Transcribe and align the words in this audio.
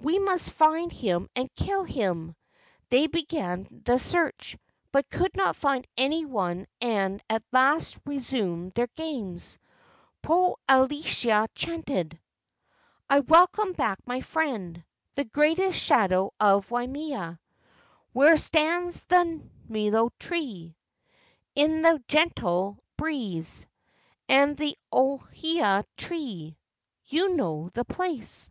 We 0.00 0.18
must 0.18 0.50
find 0.50 0.90
him 0.90 1.28
and 1.36 1.54
kill 1.54 1.84
him." 1.84 2.34
They 2.90 3.06
began 3.06 3.64
the 3.70 3.98
search, 4.00 4.56
but 4.90 5.08
could 5.08 5.36
not 5.36 5.54
find 5.54 5.86
any 5.96 6.24
one 6.24 6.66
and 6.80 7.22
at 7.30 7.44
last 7.52 7.96
resumed 8.04 8.72
their 8.74 8.88
games. 8.96 9.56
Popo 10.20 10.56
alaea 10.68 11.46
chanted: 11.54 12.18
"I 13.08 13.20
welcome 13.20 13.72
back 13.72 14.00
my 14.04 14.20
friend. 14.20 14.82
The 15.14 15.22
great 15.24 15.60
shadow 15.72 16.32
of 16.40 16.72
Waimea, 16.72 17.38
Where 18.12 18.36
stands 18.36 19.04
the 19.04 19.40
milo 19.68 20.10
tree 20.18 20.74
* 21.16 21.24
in 21.54 21.82
the 21.82 22.02
gentle 22.08 22.80
breeze, 22.96 23.64
And 24.28 24.56
the 24.56 24.76
ohia 24.92 25.84
tree. 25.96 26.58
You 27.06 27.36
know 27.36 27.70
the 27.74 27.84
place." 27.84 28.50